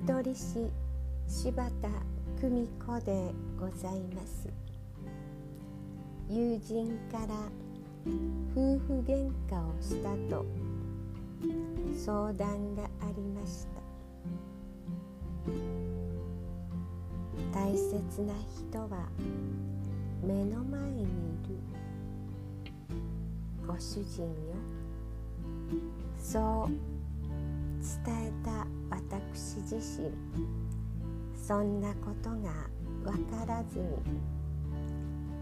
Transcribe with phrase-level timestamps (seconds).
[0.00, 0.70] 見取り師
[1.28, 1.70] 柴田
[2.40, 4.48] 久美子でございます。
[6.28, 7.34] 友人から
[8.56, 10.46] 夫婦喧嘩をしたと
[11.94, 13.82] 相談がありました。
[17.52, 18.32] 大切な
[18.70, 19.06] 人は
[20.22, 21.10] 目の前にいる。
[23.66, 24.30] ご主人よ。
[26.16, 26.99] そう
[27.80, 30.10] 伝えた私自身
[31.34, 32.68] そんなことが
[33.02, 33.78] 分からず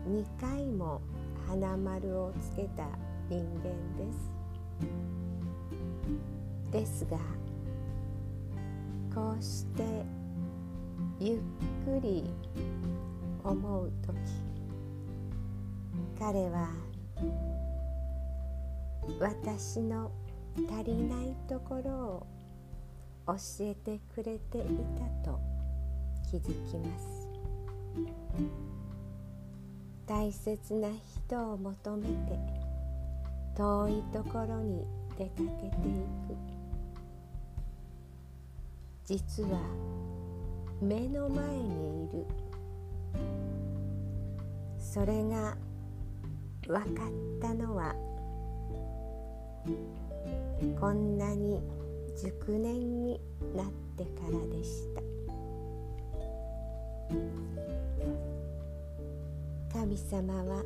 [0.06, 1.00] に2回も
[1.47, 2.86] 花丸をつけた
[3.28, 4.39] 人間です。
[6.70, 7.19] ですが
[9.14, 9.83] こうして
[11.19, 11.39] ゆっ
[11.84, 12.30] くり
[13.42, 14.17] 思う時
[16.19, 16.69] 彼は
[19.19, 20.11] 私の
[20.67, 22.27] 足りないところを
[23.27, 24.62] 教えてくれてい
[25.23, 25.39] たと
[26.31, 27.28] 気づきます。
[30.06, 30.89] 大切な
[31.27, 32.39] 人を求めて
[33.55, 34.86] 遠いところに
[35.19, 36.36] 出かけていく。
[39.05, 39.61] 実は
[40.81, 42.27] 目の前にいる。
[44.79, 45.56] それが
[46.67, 47.95] 分かったのは
[50.81, 51.62] こんなに
[52.20, 53.20] 熟年に
[53.55, 55.03] なってからでした。
[59.73, 60.64] 神様は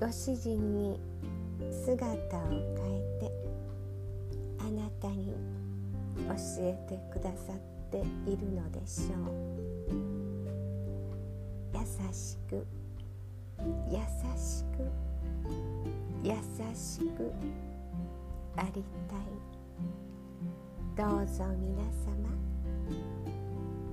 [0.00, 1.00] ご主人に
[1.70, 3.30] 姿を変えて
[4.58, 5.36] あなたに
[6.26, 7.56] 教えてくださっ
[7.90, 7.98] て
[8.28, 9.62] いるのでしょう。
[11.74, 11.80] 優
[12.12, 12.66] しく
[13.88, 13.98] 優
[14.36, 14.90] しく
[16.24, 16.34] 優
[16.74, 17.32] しく
[18.56, 19.22] ありたい
[20.96, 22.28] どうぞ皆様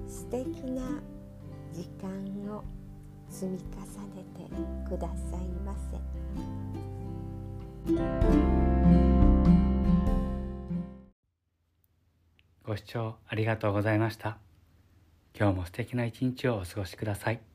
[0.07, 0.81] 素敵な
[1.73, 2.09] 時間
[2.53, 2.63] を
[3.29, 3.79] 積み重
[4.15, 5.97] ねてくださいませ。
[12.63, 14.37] ご視聴ありがとうございました。
[15.33, 17.48] 今日も素敵な一日をお過ごしください。